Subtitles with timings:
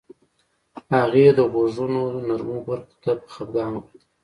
[0.95, 4.01] هغې د غوږونو نرمو برخو ته په خفګان وکتل